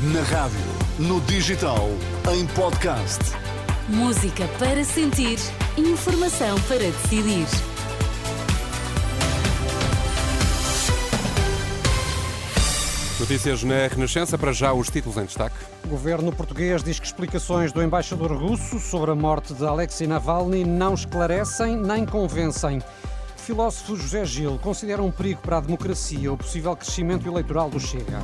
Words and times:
Na 0.00 0.22
rádio, 0.22 0.60
no 0.96 1.20
digital, 1.22 1.88
em 2.32 2.46
podcast. 2.54 3.18
Música 3.88 4.46
para 4.56 4.84
sentir, 4.84 5.40
informação 5.76 6.56
para 6.68 6.78
decidir. 6.78 7.48
Notícias 13.18 13.64
na 13.64 13.88
Renascença, 13.88 14.38
para 14.38 14.52
já 14.52 14.72
os 14.72 14.88
títulos 14.88 15.18
em 15.18 15.24
destaque. 15.24 15.56
O 15.84 15.88
governo 15.88 16.30
português 16.30 16.84
diz 16.84 17.00
que 17.00 17.06
explicações 17.06 17.72
do 17.72 17.82
embaixador 17.82 18.32
russo 18.32 18.78
sobre 18.78 19.10
a 19.10 19.16
morte 19.16 19.52
de 19.52 19.66
Alexei 19.66 20.06
Navalny 20.06 20.64
não 20.64 20.94
esclarecem 20.94 21.76
nem 21.76 22.06
convencem. 22.06 22.78
O 22.78 23.40
filósofo 23.40 23.96
José 23.96 24.24
Gil 24.24 24.60
considera 24.62 25.02
um 25.02 25.10
perigo 25.10 25.40
para 25.42 25.56
a 25.56 25.60
democracia 25.60 26.32
o 26.32 26.36
possível 26.36 26.76
crescimento 26.76 27.26
eleitoral 27.26 27.68
do 27.68 27.80
Chega. 27.80 28.22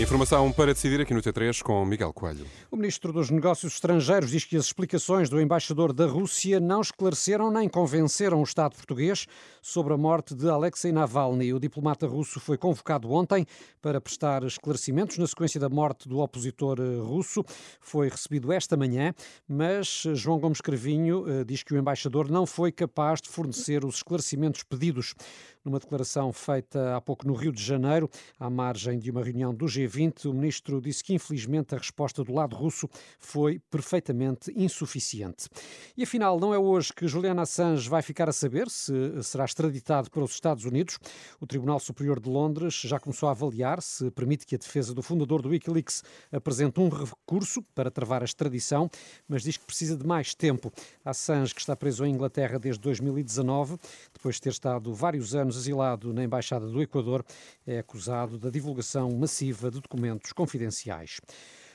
Informação 0.00 0.50
para 0.50 0.72
decidir 0.72 0.98
aqui 1.02 1.12
no 1.12 1.20
T3 1.20 1.62
com 1.62 1.84
Miguel 1.84 2.10
Coelho. 2.14 2.46
O 2.70 2.76
ministro 2.76 3.12
dos 3.12 3.28
Negócios 3.28 3.74
Estrangeiros 3.74 4.30
diz 4.30 4.46
que 4.46 4.56
as 4.56 4.64
explicações 4.64 5.28
do 5.28 5.38
embaixador 5.38 5.92
da 5.92 6.06
Rússia 6.06 6.58
não 6.58 6.80
esclareceram 6.80 7.50
nem 7.50 7.68
convenceram 7.68 8.40
o 8.40 8.42
Estado 8.42 8.74
português 8.74 9.26
sobre 9.60 9.92
a 9.92 9.98
morte 9.98 10.34
de 10.34 10.48
Alexei 10.48 10.90
Navalny. 10.90 11.52
O 11.52 11.60
diplomata 11.60 12.06
russo 12.06 12.40
foi 12.40 12.56
convocado 12.56 13.12
ontem 13.12 13.46
para 13.82 14.00
prestar 14.00 14.42
esclarecimentos 14.42 15.18
na 15.18 15.26
sequência 15.26 15.60
da 15.60 15.68
morte 15.68 16.08
do 16.08 16.20
opositor 16.20 16.78
eh, 16.80 17.02
russo. 17.02 17.44
Foi 17.78 18.08
recebido 18.08 18.50
esta 18.52 18.78
manhã, 18.78 19.12
mas 19.46 20.04
eh, 20.06 20.14
João 20.14 20.40
Gomes 20.40 20.62
Cravinho 20.62 21.26
eh, 21.28 21.44
diz 21.44 21.62
que 21.62 21.74
o 21.74 21.78
embaixador 21.78 22.30
não 22.30 22.46
foi 22.46 22.72
capaz 22.72 23.20
de 23.20 23.28
fornecer 23.28 23.84
os 23.84 23.96
esclarecimentos 23.96 24.62
pedidos. 24.62 25.14
Numa 25.62 25.78
declaração 25.78 26.32
feita 26.32 26.96
há 26.96 27.00
pouco 27.02 27.26
no 27.26 27.34
Rio 27.34 27.52
de 27.52 27.62
Janeiro, 27.62 28.08
à 28.38 28.48
margem 28.48 28.98
de 28.98 29.10
uma 29.10 29.22
reunião 29.22 29.54
do 29.54 29.66
G20, 29.66 30.24
o 30.24 30.32
ministro 30.32 30.80
disse 30.80 31.04
que, 31.04 31.12
infelizmente, 31.12 31.74
a 31.74 31.78
resposta 31.78 32.24
do 32.24 32.32
lado 32.32 32.56
russo 32.56 32.88
foi 33.18 33.58
perfeitamente 33.70 34.50
insuficiente. 34.56 35.50
E 35.98 36.02
afinal, 36.02 36.40
não 36.40 36.54
é 36.54 36.58
hoje 36.58 36.94
que 36.94 37.06
Juliana 37.06 37.42
Assange 37.42 37.86
vai 37.90 38.00
ficar 38.00 38.26
a 38.26 38.32
saber 38.32 38.70
se 38.70 39.22
será 39.22 39.44
extraditado 39.44 40.10
para 40.10 40.24
os 40.24 40.30
Estados 40.30 40.64
Unidos. 40.64 40.98
O 41.38 41.46
Tribunal 41.46 41.78
Superior 41.78 42.18
de 42.18 42.30
Londres 42.30 42.80
já 42.80 42.98
começou 42.98 43.28
a 43.28 43.32
avaliar 43.32 43.82
se 43.82 44.10
permite 44.12 44.46
que 44.46 44.54
a 44.54 44.58
defesa 44.58 44.94
do 44.94 45.02
fundador 45.02 45.42
do 45.42 45.50
Wikileaks 45.50 46.02
apresente 46.32 46.80
um 46.80 46.88
recurso 46.88 47.62
para 47.74 47.90
travar 47.90 48.22
a 48.22 48.24
extradição, 48.24 48.90
mas 49.28 49.42
diz 49.42 49.58
que 49.58 49.66
precisa 49.66 49.94
de 49.94 50.06
mais 50.06 50.34
tempo. 50.34 50.72
Assange, 51.04 51.54
que 51.54 51.60
está 51.60 51.76
preso 51.76 52.06
em 52.06 52.14
Inglaterra 52.14 52.58
desde 52.58 52.80
2019, 52.80 53.76
depois 54.14 54.36
de 54.36 54.40
ter 54.40 54.50
estado 54.50 54.94
vários 54.94 55.34
anos 55.34 55.49
anos 55.50 55.56
asilado 55.56 56.12
na 56.12 56.22
Embaixada 56.22 56.66
do 56.66 56.80
Equador, 56.80 57.24
é 57.66 57.78
acusado 57.78 58.38
da 58.38 58.50
divulgação 58.50 59.10
massiva 59.10 59.70
de 59.70 59.80
documentos 59.80 60.32
confidenciais. 60.32 61.20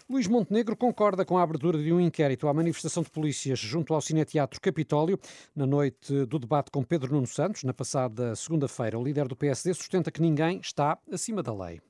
Luís 0.09 0.27
Montenegro 0.27 0.77
concorda 0.77 1.25
com 1.25 1.37
a 1.37 1.41
abertura 1.41 1.81
de 1.81 1.91
um 1.91 1.99
inquérito 1.99 2.47
à 2.47 2.53
manifestação 2.53 3.03
de 3.03 3.09
polícias 3.09 3.59
junto 3.59 3.93
ao 3.93 4.01
Cineteatro 4.01 4.61
Capitólio 4.61 5.19
na 5.55 5.65
noite 5.65 6.25
do 6.25 6.39
debate 6.39 6.69
com 6.71 6.83
Pedro 6.83 7.13
Nuno 7.13 7.27
Santos, 7.27 7.63
na 7.63 7.73
passada 7.73 8.35
segunda-feira. 8.35 8.99
O 8.99 9.03
líder 9.03 9.27
do 9.27 9.35
PSD 9.35 9.73
sustenta 9.73 10.11
que 10.11 10.21
ninguém 10.21 10.59
está 10.59 10.97
acima 11.11 11.41
da 11.41 11.53
lei. 11.53 11.81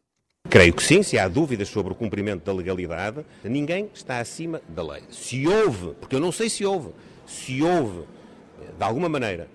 Creio 0.50 0.74
que 0.74 0.84
sim, 0.84 1.04
se 1.04 1.20
há 1.20 1.28
dúvidas 1.28 1.68
sobre 1.68 1.92
o 1.92 1.96
cumprimento 1.96 2.46
da 2.46 2.54
legalidade, 2.54 3.26
ninguém 3.44 3.90
está 3.94 4.20
acima 4.20 4.62
da 4.70 4.82
lei. 4.82 5.04
Se 5.12 5.46
houve, 5.46 5.94
porque 5.96 6.16
eu 6.16 6.20
não 6.20 6.32
sei 6.32 6.50
se 6.50 6.66
houve, 6.66 6.92
se 7.28 7.62
houve, 7.62 8.06
de 8.78 8.84
alguma 8.84 9.10
maneira, 9.10 9.50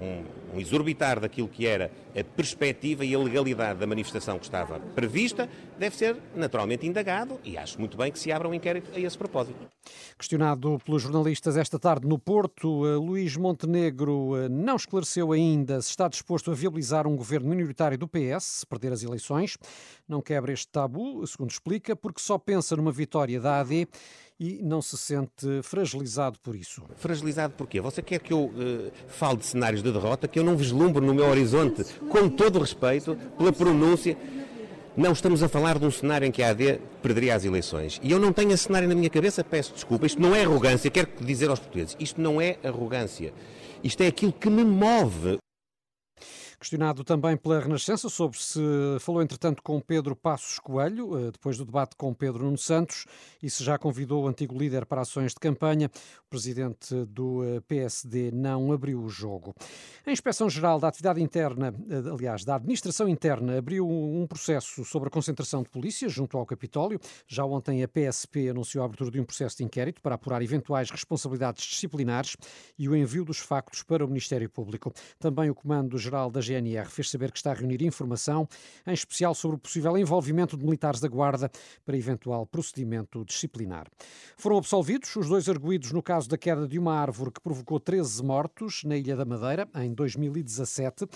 um, 0.00 0.39
um 0.54 0.60
exorbitar 0.60 1.20
daquilo 1.20 1.48
que 1.48 1.66
era 1.66 1.90
a 2.18 2.24
perspectiva 2.24 3.04
e 3.04 3.14
a 3.14 3.18
legalidade 3.18 3.78
da 3.78 3.86
manifestação 3.86 4.38
que 4.38 4.44
estava 4.44 4.80
prevista, 4.94 5.48
deve 5.78 5.96
ser 5.96 6.16
naturalmente 6.34 6.86
indagado 6.86 7.40
e 7.44 7.56
acho 7.56 7.78
muito 7.78 7.96
bem 7.96 8.10
que 8.10 8.18
se 8.18 8.32
abra 8.32 8.48
um 8.48 8.54
inquérito 8.54 8.90
a 8.94 9.00
esse 9.00 9.16
propósito. 9.16 9.58
Questionado 10.18 10.78
pelos 10.84 11.02
jornalistas 11.02 11.56
esta 11.56 11.78
tarde 11.78 12.06
no 12.06 12.18
Porto, 12.18 12.86
eh, 12.86 12.96
Luís 12.96 13.36
Montenegro 13.36 14.36
eh, 14.36 14.48
não 14.48 14.76
esclareceu 14.76 15.32
ainda 15.32 15.80
se 15.80 15.90
está 15.90 16.08
disposto 16.08 16.50
a 16.50 16.54
viabilizar 16.54 17.06
um 17.06 17.16
governo 17.16 17.48
minoritário 17.48 17.96
do 17.96 18.08
PS 18.08 18.60
se 18.60 18.66
perder 18.66 18.92
as 18.92 19.02
eleições. 19.02 19.56
Não 20.08 20.20
quebra 20.20 20.52
este 20.52 20.68
tabu, 20.68 21.26
segundo 21.26 21.50
explica, 21.50 21.96
porque 21.96 22.20
só 22.20 22.38
pensa 22.38 22.76
numa 22.76 22.92
vitória 22.92 23.40
da 23.40 23.60
AD 23.60 23.88
e 24.40 24.58
não 24.62 24.80
se 24.80 24.96
sente 24.96 25.62
fragilizado 25.62 26.38
por 26.42 26.56
isso. 26.56 26.82
Fragilizado 26.96 27.52
porquê? 27.58 27.78
Você 27.78 28.00
quer 28.00 28.18
que 28.20 28.32
eu 28.32 28.44
uh, 28.44 28.90
fale 29.06 29.36
de 29.36 29.44
cenários 29.44 29.82
de 29.82 29.92
derrota 29.92 30.26
que 30.26 30.38
eu 30.38 30.42
não 30.42 30.56
vislumbro 30.56 31.04
no 31.04 31.12
meu 31.12 31.26
horizonte, 31.26 31.84
com 32.08 32.26
todo 32.26 32.56
o 32.56 32.60
respeito 32.60 33.14
pela 33.36 33.52
pronúncia. 33.52 34.16
Não 34.96 35.12
estamos 35.12 35.42
a 35.42 35.48
falar 35.48 35.78
de 35.78 35.84
um 35.84 35.90
cenário 35.90 36.26
em 36.26 36.32
que 36.32 36.42
a 36.42 36.50
AD 36.50 36.80
perderia 37.02 37.34
as 37.34 37.44
eleições. 37.44 38.00
E 38.02 38.10
eu 38.10 38.18
não 38.18 38.32
tenho 38.32 38.50
esse 38.52 38.64
cenário 38.64 38.88
na 38.88 38.94
minha 38.94 39.10
cabeça, 39.10 39.44
peço 39.44 39.74
desculpa. 39.74 40.06
Isto 40.06 40.20
não 40.22 40.34
é 40.34 40.42
arrogância, 40.42 40.90
quero 40.90 41.08
dizer 41.20 41.50
aos 41.50 41.60
portugueses, 41.60 41.94
isto 42.00 42.18
não 42.18 42.40
é 42.40 42.56
arrogância. 42.64 43.34
Isto 43.84 44.02
é 44.02 44.06
aquilo 44.06 44.32
que 44.32 44.48
me 44.48 44.64
move. 44.64 45.38
Questionado 46.60 47.02
também 47.02 47.38
pela 47.38 47.58
Renascença 47.58 48.10
sobre 48.10 48.38
se 48.38 48.60
falou, 49.00 49.22
entretanto, 49.22 49.62
com 49.62 49.80
Pedro 49.80 50.14
Passos 50.14 50.58
Coelho, 50.58 51.16
eh, 51.16 51.30
depois 51.30 51.56
do 51.56 51.64
debate 51.64 51.96
com 51.96 52.12
Pedro 52.12 52.44
Nuno 52.44 52.58
Santos, 52.58 53.06
e 53.42 53.48
se 53.48 53.64
já 53.64 53.78
convidou 53.78 54.24
o 54.24 54.28
antigo 54.28 54.58
líder 54.58 54.84
para 54.84 55.00
ações 55.00 55.32
de 55.32 55.40
campanha, 55.40 55.90
o 56.26 56.28
presidente 56.28 56.94
do 57.06 57.42
eh, 57.42 57.60
PSD 57.60 58.30
não 58.30 58.72
abriu 58.72 59.02
o 59.02 59.08
jogo. 59.08 59.54
A 60.04 60.12
Inspeção-Geral 60.12 60.78
da 60.78 60.88
Atividade 60.88 61.22
Interna, 61.22 61.74
eh, 61.88 62.10
aliás, 62.12 62.44
da 62.44 62.56
Administração 62.56 63.08
Interna, 63.08 63.56
abriu 63.56 63.88
um 63.88 64.26
processo 64.26 64.84
sobre 64.84 65.08
a 65.08 65.10
concentração 65.10 65.62
de 65.62 65.70
polícia 65.70 66.10
junto 66.10 66.36
ao 66.36 66.44
Capitólio. 66.44 67.00
Já 67.26 67.42
ontem 67.42 67.82
a 67.82 67.88
PSP 67.88 68.50
anunciou 68.50 68.82
a 68.82 68.84
abertura 68.84 69.10
de 69.10 69.18
um 69.18 69.24
processo 69.24 69.56
de 69.56 69.64
inquérito 69.64 70.02
para 70.02 70.14
apurar 70.14 70.42
eventuais 70.42 70.90
responsabilidades 70.90 71.64
disciplinares 71.64 72.36
e 72.78 72.86
o 72.86 72.94
envio 72.94 73.24
dos 73.24 73.38
factos 73.38 73.82
para 73.82 74.04
o 74.04 74.08
Ministério 74.08 74.50
Público. 74.50 74.92
Também 75.18 75.48
o 75.48 75.54
Comando-Geral 75.54 76.30
da 76.30 76.49
GNR 76.50 76.88
fez 76.88 77.08
saber 77.10 77.30
que 77.30 77.38
está 77.38 77.52
a 77.52 77.54
reunir 77.54 77.82
informação, 77.82 78.48
em 78.86 78.92
especial 78.92 79.34
sobre 79.34 79.56
o 79.56 79.58
possível 79.58 79.96
envolvimento 79.96 80.56
de 80.56 80.64
militares 80.64 81.00
da 81.00 81.08
Guarda 81.08 81.50
para 81.84 81.96
eventual 81.96 82.46
procedimento 82.46 83.24
disciplinar. 83.24 83.86
Foram 84.36 84.58
absolvidos 84.58 85.14
os 85.16 85.28
dois 85.28 85.48
arguídos 85.48 85.92
no 85.92 86.02
caso 86.02 86.28
da 86.28 86.36
queda 86.36 86.66
de 86.66 86.78
uma 86.78 86.94
árvore 86.94 87.30
que 87.30 87.40
provocou 87.40 87.78
13 87.78 88.22
mortos 88.24 88.82
na 88.84 88.96
Ilha 88.96 89.14
da 89.16 89.24
Madeira 89.24 89.68
em 89.76 89.92
2017. 89.94 91.06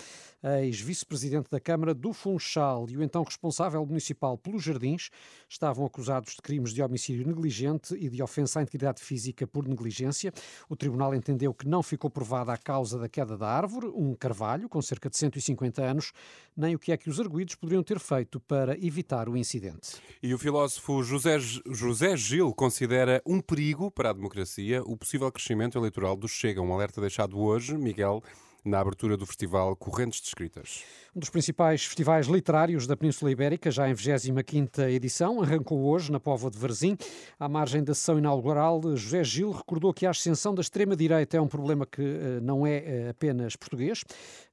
Ex-vice-presidente 0.61 1.49
da 1.49 1.59
Câmara 1.59 1.91
do 1.91 2.13
Funchal 2.13 2.87
e 2.87 2.95
o 2.95 3.01
então 3.01 3.23
responsável 3.23 3.83
municipal 3.83 4.37
pelos 4.37 4.63
jardins 4.63 5.09
estavam 5.49 5.85
acusados 5.85 6.35
de 6.35 6.41
crimes 6.41 6.71
de 6.71 6.83
homicídio 6.83 7.25
negligente 7.25 7.95
e 7.95 8.07
de 8.09 8.21
ofensa 8.21 8.59
à 8.59 8.63
integridade 8.63 9.01
física 9.01 9.47
por 9.47 9.67
negligência. 9.67 10.31
O 10.69 10.75
tribunal 10.75 11.15
entendeu 11.15 11.51
que 11.51 11.67
não 11.67 11.81
ficou 11.81 12.11
provada 12.11 12.53
a 12.53 12.57
causa 12.57 12.99
da 12.99 13.09
queda 13.09 13.35
da 13.35 13.47
árvore, 13.47 13.87
um 13.87 14.13
carvalho 14.13 14.69
com 14.69 14.81
cerca 14.81 15.09
de 15.09 15.17
150 15.17 15.81
anos, 15.81 16.13
nem 16.55 16.75
o 16.75 16.79
que 16.79 16.91
é 16.91 16.97
que 16.97 17.09
os 17.09 17.19
arguídos 17.19 17.55
poderiam 17.55 17.81
ter 17.81 17.99
feito 17.99 18.39
para 18.39 18.77
evitar 18.77 19.27
o 19.27 19.35
incidente. 19.35 19.95
E 20.21 20.31
o 20.31 20.37
filósofo 20.37 21.01
José, 21.01 21.39
José 21.39 22.15
Gil 22.15 22.53
considera 22.53 23.19
um 23.25 23.41
perigo 23.41 23.89
para 23.89 24.11
a 24.11 24.13
democracia 24.13 24.83
o 24.83 24.95
possível 24.95 25.31
crescimento 25.31 25.77
eleitoral 25.77 26.15
do 26.15 26.27
Chega. 26.27 26.61
Um 26.61 26.71
alerta 26.71 27.01
deixado 27.01 27.39
hoje, 27.39 27.75
Miguel, 27.77 28.21
na 28.65 28.79
abertura 28.79 29.15
do 29.15 29.27
festival 29.27 29.75
Correntes 29.75 30.19
de 30.19 30.27
Escritas. 30.27 30.83
Um 31.15 31.19
dos 31.19 31.29
principais 31.29 31.85
festivais 31.85 32.25
literários 32.25 32.87
da 32.87 32.97
Península 32.97 33.31
Ibérica, 33.31 33.69
já 33.69 33.87
em 33.87 33.93
25ª 33.93 34.89
edição, 34.89 35.41
arrancou 35.41 35.85
hoje 35.85 36.11
na 36.11 36.19
Póvoa 36.19 36.49
de 36.49 36.57
Varzim. 36.57 36.97
À 37.39 37.47
margem 37.47 37.83
da 37.83 37.93
sessão 37.93 38.17
inaugural, 38.17 38.81
José 38.97 39.23
Gil 39.23 39.51
recordou 39.51 39.93
que 39.93 40.05
a 40.05 40.09
ascensão 40.09 40.53
da 40.53 40.61
extrema-direita 40.61 41.37
é 41.37 41.41
um 41.41 41.47
problema 41.47 41.85
que 41.85 42.01
uh, 42.01 42.41
não 42.41 42.65
é 42.65 42.79
uh, 42.79 43.09
apenas 43.11 43.55
português. 43.55 44.03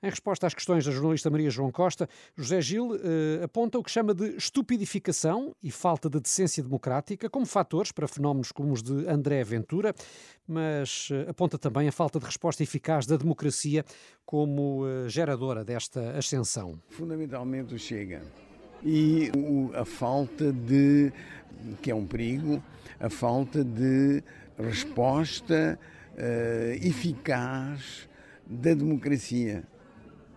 Em 0.02 0.10
resposta 0.10 0.46
às 0.46 0.54
questões 0.54 0.84
da 0.84 0.92
jornalista 0.92 1.30
Maria 1.30 1.50
João 1.50 1.72
Costa, 1.72 2.08
José 2.36 2.60
Gil 2.60 2.92
uh, 2.92 2.98
aponta 3.42 3.78
o 3.78 3.82
que 3.82 3.90
chama 3.90 4.14
de 4.14 4.36
estupidificação 4.36 5.56
e 5.62 5.70
falta 5.70 6.10
de 6.10 6.20
decência 6.20 6.62
democrática 6.62 7.30
como 7.30 7.46
fatores 7.46 7.90
para 7.90 8.06
fenómenos 8.06 8.52
como 8.52 8.72
os 8.72 8.82
de 8.82 9.08
André 9.08 9.42
Ventura, 9.42 9.94
mas 10.46 11.08
aponta 11.28 11.58
também 11.58 11.88
a 11.88 11.92
falta 11.92 12.18
de 12.18 12.26
resposta 12.26 12.62
eficaz 12.62 13.06
da 13.06 13.16
democracia 13.16 13.84
como 14.24 14.84
geradora 15.08 15.64
desta 15.64 16.16
ascensão. 16.16 16.80
Fundamentalmente 16.88 17.74
o 17.74 17.78
Chega. 17.78 18.22
E 18.84 19.30
a 19.74 19.84
falta 19.84 20.52
de, 20.52 21.12
que 21.80 21.90
é 21.90 21.94
um 21.94 22.06
perigo, 22.06 22.62
a 22.98 23.08
falta 23.08 23.62
de 23.62 24.22
resposta 24.58 25.78
uh, 26.14 26.86
eficaz 26.86 28.08
da 28.46 28.74
democracia 28.74 29.64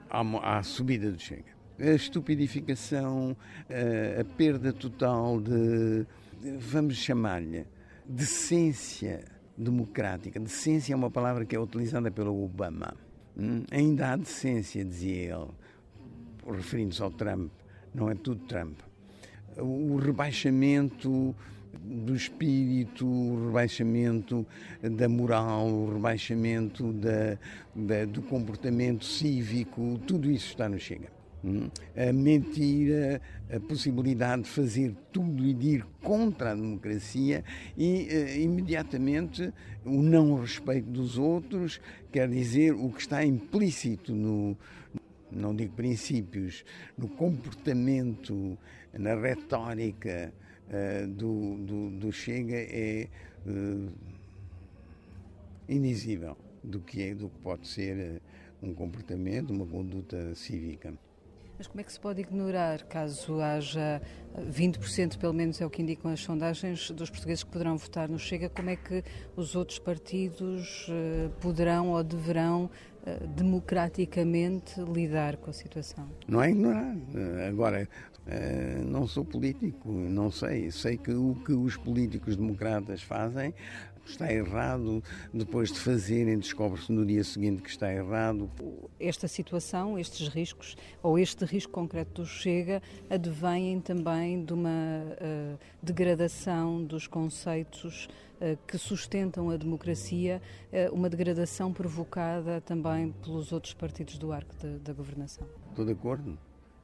à, 0.10 0.58
à, 0.58 0.64
subida 0.64 1.12
do 1.12 1.20
Chega. 1.20 1.56
A 1.80 1.92
estupidificação, 1.92 3.32
uh, 3.32 4.22
a 4.22 4.24
perda 4.24 4.72
total 4.72 5.42
de, 5.42 6.06
de 6.42 6.58
vamos 6.58 6.96
chamar-lhe, 6.96 7.66
decência 8.06 9.26
democrática. 9.58 10.40
Decência 10.40 10.94
é 10.94 10.96
uma 10.96 11.10
palavra 11.12 11.46
que 11.46 11.56
é 11.56 11.60
utilizada 11.60 12.12
pelo 12.12 12.44
Obama. 12.44 13.05
Hum? 13.38 13.64
Ainda 13.72 14.14
há 14.14 14.16
decência, 14.16 14.84
dizia 14.84 15.36
ele 15.36 16.58
referindo-se 16.58 17.02
ao 17.02 17.12
Trump, 17.12 17.52
não 17.94 18.10
é 18.10 18.16
tudo 18.16 18.46
Trump. 18.46 18.78
O 19.58 19.98
rebaixamento 19.98 21.36
do 21.74 22.16
espírito, 22.16 23.06
o 23.06 23.48
rebaixamento 23.48 24.46
da 24.82 25.10
moral, 25.10 25.68
o 25.68 25.94
rebaixamento 25.94 26.92
da, 26.94 27.38
da, 27.76 28.06
do 28.06 28.22
comportamento 28.22 29.06
cívico, 29.06 30.00
tudo 30.06 30.30
isso 30.30 30.48
está 30.48 30.70
no 30.70 30.80
Chega. 30.80 31.10
Hum? 31.45 31.69
A 31.95 32.12
mentira, 32.12 33.21
a 33.56 33.59
possibilidade 33.59 34.42
de 34.42 34.50
fazer 34.50 34.95
tudo 35.12 35.45
e 35.45 35.53
de 35.53 35.68
ir 35.75 35.86
contra 36.01 36.53
a 36.53 36.56
democracia 36.56 37.44
e 37.77 38.07
uh, 38.12 38.39
imediatamente 38.42 39.53
o 39.86 40.01
não 40.01 40.42
respeito 40.42 40.89
dos 40.89 41.19
outros, 41.19 41.80
quer 42.12 42.27
dizer, 42.27 42.74
o 42.74 42.89
que 42.89 43.01
está 43.01 43.24
implícito 43.24 44.12
no, 44.15 44.57
não 45.31 45.56
digo 45.56 45.74
princípios, 45.74 46.65
no 46.97 47.07
comportamento, 47.07 48.57
na 48.92 49.13
retórica 49.13 50.33
uh, 50.68 51.07
do, 51.07 51.57
do, 51.57 51.89
do, 51.92 52.12
Chega 52.12 52.56
é 52.56 53.07
uh, 53.45 53.92
indizível 55.69 56.36
do 56.63 56.80
que, 56.80 57.03
é, 57.03 57.13
do 57.13 57.30
que 57.30 57.38
pode 57.38 57.68
ser 57.68 58.19
um 58.63 58.74
comportamento, 58.74 59.51
uma 59.51 59.68
conduta 59.68 60.33
cívica. 60.33 61.05
Mas 61.57 61.68
como 61.68 61.80
é 61.80 61.84
que 61.84 61.92
se 61.92 62.00
pode 62.00 62.22
ignorar, 62.22 62.84
caso 62.84 63.40
haja 63.40 64.02
20%, 64.38 65.18
pelo 65.18 65.34
menos 65.34 65.62
é 65.62 65.66
o 65.66 65.69
que 65.69 65.81
indicam 65.81 66.12
as 66.12 66.19
sondagens, 66.19 66.92
dos 66.92 67.10
portugueses 67.10 67.44
que 67.44 67.50
poderão 67.50 67.78
votar 67.78 68.10
no 68.10 68.19
Chega, 68.19 68.50
como 68.50 68.69
é 68.69 68.75
que 68.75 69.04
os 69.36 69.56
outros 69.56 69.80
partidos 69.80 70.88
eh, 70.90 71.30
poderão 71.40 71.92
ou 71.92 72.04
deverão 72.04 72.69
eh, 73.06 73.19
democraticamente 73.28 74.81
lidar 74.81 75.38
com 75.38 75.50
a 75.50 75.54
situação? 75.54 76.10
Não 76.28 76.44
é 76.44 76.50
ignorar. 76.50 76.96
Eh, 77.16 77.48
agora, 78.27 78.83
não 78.83 79.07
sou 79.07 79.24
político, 79.24 79.92
não 79.92 80.31
sei. 80.31 80.72
Sei 80.72 80.98
que 80.98 81.12
o 81.12 81.36
que 81.45 81.54
os 81.54 81.77
políticos 81.77 82.36
democratas 82.36 83.01
fazem 83.01 83.54
está 84.06 84.31
errado, 84.31 85.04
depois 85.33 85.72
de 85.72 85.80
fazerem, 85.80 86.38
descobre-se 86.38 86.92
no 86.92 87.04
dia 87.04 87.24
seguinte 87.24 87.63
que 87.63 87.69
está 87.69 87.92
errado. 87.92 88.51
Esta 89.00 89.27
situação, 89.27 89.98
estes 89.98 90.27
riscos, 90.27 90.77
ou 91.01 91.18
este 91.18 91.44
risco 91.44 91.72
concreto 91.72 92.22
do 92.22 92.27
Chega, 92.27 92.83
advêm 93.10 93.81
também 93.81 94.45
de 94.45 94.54
uma 94.54 94.69
uh, 94.69 95.57
degradação 95.81 96.83
dos 96.83 97.07
conceitos 97.07 98.07
uh, 98.39 98.56
que 98.68 98.78
sustentam 98.78 99.50
a 99.50 99.57
democracia, 99.57 100.39
uma 100.92 101.10
degradação 101.10 101.74
provocada 101.74 102.62
também 102.62 103.12
pelos 103.12 103.51
outros 103.51 103.74
partidos 103.74 104.19
do 104.19 104.31
arco 104.31 104.54
da 104.83 104.94
governação. 104.94 105.48
Estou 105.71 105.83
de 105.83 105.94
acordo. 105.94 106.38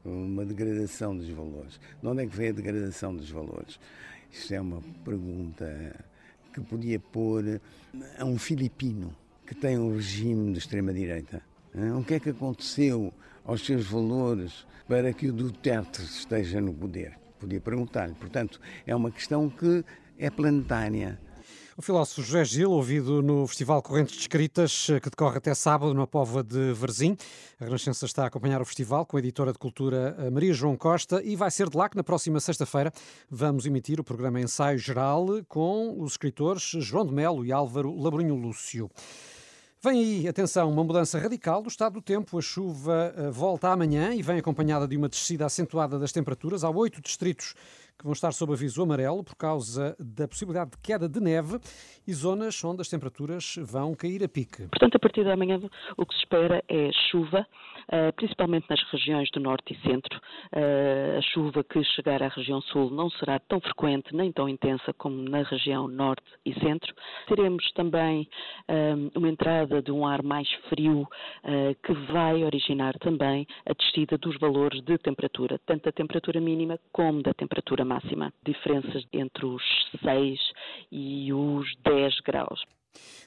Uma 0.03 0.45
degradação 0.45 1.15
dos 1.15 1.29
valores. 1.29 1.79
De 2.01 2.07
onde 2.07 2.23
é 2.23 2.27
que 2.27 2.35
vem 2.35 2.49
a 2.49 2.53
degradação 2.53 3.15
dos 3.15 3.29
valores? 3.29 3.79
Isto 4.31 4.53
é 4.53 4.61
uma 4.61 4.81
pergunta 5.05 5.95
que 6.53 6.61
podia 6.61 6.99
pôr 6.99 7.61
a 8.17 8.25
um 8.25 8.37
filipino 8.37 9.15
que 9.45 9.53
tem 9.53 9.77
um 9.77 9.95
regime 9.95 10.53
de 10.53 10.59
extrema-direita. 10.59 11.41
O 11.97 12.03
que 12.03 12.15
é 12.15 12.19
que 12.19 12.29
aconteceu 12.29 13.13
aos 13.45 13.65
seus 13.65 13.85
valores 13.85 14.65
para 14.87 15.13
que 15.13 15.27
o 15.27 15.33
Duterte 15.33 16.01
esteja 16.01 16.59
no 16.59 16.73
poder? 16.73 17.17
Podia 17.39 17.61
perguntar-lhe. 17.61 18.13
Portanto, 18.15 18.59
é 18.85 18.95
uma 18.95 19.11
questão 19.11 19.49
que 19.49 19.83
é 20.17 20.29
planetária. 20.29 21.19
O 21.81 21.83
filósofo 21.83 22.21
José 22.21 22.45
Gil, 22.45 22.69
ouvido 22.69 23.23
no 23.23 23.47
Festival 23.47 23.81
Correntes 23.81 24.13
de 24.13 24.21
Escritas, 24.21 24.85
que 25.01 25.09
decorre 25.09 25.39
até 25.39 25.51
sábado 25.55 25.95
na 25.95 26.05
Pova 26.05 26.43
de 26.43 26.73
Varzim. 26.73 27.17
A 27.59 27.65
Renascença 27.65 28.05
está 28.05 28.23
a 28.23 28.27
acompanhar 28.27 28.61
o 28.61 28.65
festival 28.65 29.03
com 29.03 29.17
a 29.17 29.19
editora 29.19 29.51
de 29.51 29.57
cultura 29.57 30.15
Maria 30.31 30.53
João 30.53 30.77
Costa 30.77 31.23
e 31.23 31.35
vai 31.35 31.49
ser 31.49 31.71
de 31.71 31.75
lá 31.75 31.89
que 31.89 31.97
na 31.97 32.03
próxima 32.03 32.39
sexta-feira 32.39 32.93
vamos 33.31 33.65
emitir 33.65 33.99
o 33.99 34.03
programa 34.03 34.39
Ensaio 34.39 34.77
Geral 34.77 35.25
com 35.47 35.99
os 35.99 36.11
escritores 36.11 36.61
João 36.61 37.03
de 37.03 37.15
Melo 37.15 37.43
e 37.43 37.51
Álvaro 37.51 37.99
Labrunho 37.99 38.35
Lúcio. 38.35 38.87
Vem 39.83 39.99
aí, 39.99 40.27
atenção, 40.27 40.69
uma 40.69 40.83
mudança 40.83 41.17
radical 41.17 41.63
do 41.63 41.67
estado 41.67 41.93
do 41.93 42.03
tempo. 42.03 42.37
A 42.37 42.41
chuva 42.43 43.11
eh, 43.17 43.31
volta 43.31 43.69
amanhã 43.69 44.13
e 44.13 44.21
vem 44.21 44.37
acompanhada 44.37 44.87
de 44.87 44.95
uma 44.95 45.09
descida 45.09 45.47
acentuada 45.47 45.97
das 45.97 46.11
temperaturas. 46.11 46.63
Há 46.63 46.69
oito 46.69 47.01
distritos 47.01 47.55
que 48.01 48.05
vão 48.05 48.13
estar 48.13 48.31
sob 48.31 48.51
aviso 48.53 48.81
amarelo 48.81 49.23
por 49.23 49.35
causa 49.35 49.95
da 49.99 50.27
possibilidade 50.27 50.71
de 50.71 50.77
queda 50.79 51.07
de 51.07 51.19
neve 51.19 51.59
e 52.07 52.13
zonas 52.13 52.63
onde 52.63 52.81
as 52.81 52.89
temperaturas 52.89 53.55
vão 53.61 53.93
cair 53.93 54.23
a 54.23 54.27
pique. 54.27 54.67
Portanto, 54.67 54.95
a 54.95 54.99
partir 54.99 55.23
da 55.23 55.37
manhã 55.37 55.59
o 55.95 56.05
que 56.05 56.13
se 56.15 56.21
espera 56.21 56.63
é 56.67 56.89
chuva, 57.11 57.45
eh, 57.89 58.11
principalmente 58.13 58.65
nas 58.69 58.81
regiões 58.91 59.29
do 59.31 59.39
norte 59.39 59.73
e 59.73 59.87
centro. 59.87 60.19
Eh, 60.51 61.17
a 61.19 61.21
chuva 61.21 61.63
que 61.63 61.83
chegar 61.83 62.23
à 62.23 62.27
região 62.29 62.59
sul 62.61 62.89
não 62.89 63.09
será 63.11 63.37
tão 63.39 63.59
frequente 63.59 64.15
nem 64.15 64.31
tão 64.31 64.49
intensa 64.49 64.93
como 64.93 65.21
na 65.29 65.43
região 65.43 65.87
norte 65.87 66.25
e 66.43 66.53
centro. 66.59 66.93
Teremos 67.27 67.71
também 67.73 68.27
eh, 68.67 68.95
uma 69.15 69.29
entrada 69.29 69.81
de 69.81 69.91
um 69.91 70.07
ar 70.07 70.23
mais 70.23 70.49
frio 70.69 71.07
que 71.83 71.93
vai 72.11 72.43
originar 72.43 72.97
também 72.99 73.45
a 73.65 73.73
descida 73.73 74.17
dos 74.17 74.37
valores 74.39 74.81
de 74.83 74.97
temperatura, 74.97 75.59
tanto 75.65 75.83
da 75.83 75.91
temperatura 75.91 76.39
mínima 76.39 76.79
como 76.91 77.21
da 77.21 77.33
temperatura 77.33 77.83
máxima, 77.83 77.90
diferenças 78.45 79.03
entre 79.13 79.45
os 79.45 79.63
6 80.03 80.39
e 80.91 81.33
os 81.33 81.67
10 81.83 82.19
graus. 82.21 82.61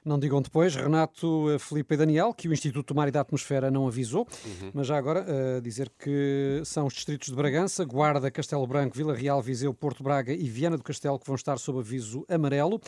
Não 0.04 0.18
digam 0.18 0.42
depois, 0.42 0.74
Renato, 0.76 1.50
eh, 1.50 1.58
Felipe 1.58 1.94
e 1.94 1.96
Daniel, 1.96 2.34
que 2.34 2.46
o 2.46 2.52
Instituto 2.52 2.92
do 2.92 2.96
Mar 2.96 3.08
e 3.08 3.10
da 3.10 3.22
Atmosfera 3.22 3.70
não 3.70 3.86
avisou, 3.86 4.28
uhum. 4.44 4.70
mas 4.74 4.86
já 4.86 4.98
agora 4.98 5.24
uh, 5.24 5.62
dizer 5.62 5.90
que 5.98 6.60
são 6.64 6.86
os 6.86 6.92
distritos 6.92 7.28
de 7.28 7.34
Bragança, 7.34 7.84
Guarda, 7.86 8.30
Castelo 8.30 8.66
Branco, 8.66 8.94
Vila 8.94 9.14
Real, 9.14 9.40
Viseu, 9.40 9.72
Porto 9.72 10.02
Braga 10.02 10.34
e 10.34 10.46
Viana 10.46 10.76
do 10.76 10.82
Castelo 10.82 11.18
que 11.18 11.26
vão 11.26 11.36
estar 11.36 11.56
sob 11.58 11.78
aviso 11.78 12.26
amarelo 12.28 12.78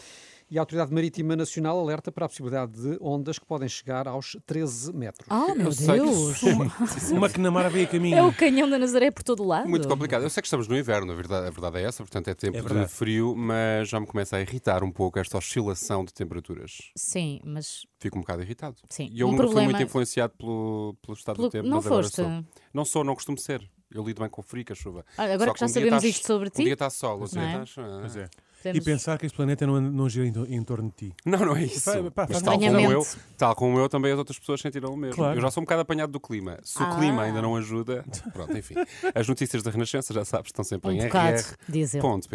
e 0.50 0.58
a 0.58 0.62
Autoridade 0.62 0.92
Marítima 0.92 1.34
Nacional 1.34 1.78
alerta 1.78 2.12
para 2.12 2.26
a 2.26 2.28
possibilidade 2.28 2.72
de 2.72 2.98
ondas 3.00 3.38
que 3.38 3.44
podem 3.46 3.68
chegar 3.68 4.06
aos 4.06 4.36
13 4.46 4.92
metros. 4.92 5.28
Oh, 5.30 5.54
meu 5.54 5.70
Deus! 5.70 6.42
Uma, 7.10 7.28
que 7.28 7.40
na 7.40 7.50
mar 7.50 7.68
veio 7.68 7.86
a 7.86 7.88
caminho. 7.88 8.16
É 8.16 8.22
o 8.22 8.32
canhão 8.32 8.68
da 8.68 8.78
Nazaré 8.78 9.10
por 9.10 9.22
todo 9.22 9.44
lado. 9.44 9.68
Muito 9.68 9.88
complicado. 9.88 10.22
Eu 10.22 10.30
sei 10.30 10.40
que 10.40 10.46
estamos 10.46 10.68
no 10.68 10.76
inverno, 10.76 11.10
a 11.10 11.14
verdade, 11.14 11.48
a 11.48 11.50
verdade 11.50 11.78
é 11.78 11.82
essa, 11.82 12.02
portanto 12.02 12.28
é 12.28 12.34
tempo 12.34 12.58
é 12.58 12.60
de 12.62 12.88
frio, 12.88 13.34
mas 13.36 13.88
já 13.88 13.98
me 13.98 14.06
começa 14.06 14.36
a 14.36 14.40
irritar 14.40 14.84
um 14.84 14.90
pouco 14.90 15.18
esta 15.18 15.36
oscilação 15.36 16.04
de 16.04 16.14
temperaturas. 16.14 16.92
Sim, 16.96 17.40
mas... 17.44 17.84
Fico 17.98 18.16
um 18.16 18.20
bocado 18.20 18.42
irritado. 18.42 18.76
Sim. 18.88 19.08
E 19.10 19.20
eu 19.20 19.28
um 19.28 19.36
problema... 19.36 19.62
fui 19.62 19.72
muito 19.72 19.82
influenciado 19.82 20.34
pelo, 20.38 20.96
pelo 21.02 21.16
estado 21.16 21.36
pelo... 21.36 21.48
do 21.48 21.52
tempo. 21.52 21.66
Não 21.68 21.82
foste? 21.82 22.16
Sou. 22.16 22.44
Não 22.72 22.84
sou, 22.84 23.02
não 23.02 23.14
costumo 23.14 23.38
ser. 23.38 23.68
Eu 23.90 24.04
lido 24.04 24.20
bem 24.20 24.28
com 24.28 24.42
frio, 24.42 24.64
com 24.64 24.72
a 24.72 24.76
chuva. 24.76 25.04
Ah, 25.16 25.24
agora 25.24 25.46
Só 25.46 25.54
que 25.54 25.60
já 25.60 25.66
um 25.66 25.68
sabemos 25.68 26.02
tá, 26.02 26.08
isto 26.08 26.26
sobre 26.26 26.50
ti. 26.50 26.60
Um 26.60 26.64
dia 26.64 26.72
está 26.74 26.90
sol, 26.90 27.20
outro 27.20 27.38
dia 27.38 27.62
está... 27.62 27.82
Pois 28.00 28.16
é. 28.16 28.28
Temos... 28.72 28.86
E 28.86 28.90
pensar 28.90 29.18
que 29.18 29.26
este 29.26 29.36
planeta 29.36 29.66
não, 29.66 29.80
não 29.80 30.08
gira 30.08 30.26
em, 30.26 30.56
em, 30.56 30.62
torno 30.62 30.88
de 30.88 31.08
ti. 31.08 31.14
Não, 31.24 31.38
não 31.38 31.56
é 31.56 31.64
isso. 31.64 31.84
Pá, 32.10 32.26
pá, 32.26 32.26
Mas 32.30 32.42
tal 32.42 32.58
como, 32.58 32.80
eu, 32.80 33.06
tal 33.36 33.54
como 33.54 33.78
eu, 33.78 33.88
também 33.88 34.12
as 34.12 34.18
outras 34.18 34.38
pessoas 34.38 34.60
sentiram 34.60 34.92
o 34.92 34.96
mesmo. 34.96 35.16
Claro. 35.16 35.38
Eu 35.38 35.42
já 35.42 35.50
sou 35.50 35.62
um 35.62 35.64
bocado 35.64 35.82
apanhado 35.82 36.10
do 36.10 36.20
clima. 36.20 36.58
Se 36.62 36.82
ah. 36.82 36.90
o 36.90 36.98
clima 36.98 37.22
ainda 37.22 37.40
não 37.40 37.56
ajuda, 37.56 38.04
pronto, 38.32 38.56
enfim. 38.56 38.74
As 39.14 39.28
notícias 39.28 39.62
da 39.62 39.70
Renascença, 39.70 40.12
já 40.12 40.24
sabes, 40.24 40.48
estão 40.48 40.64
sempre 40.64 40.90
um 40.90 40.92
em 40.92 41.04
bocado, 41.04 41.38
rr. 41.68 42.00
Ponto, 42.00 42.28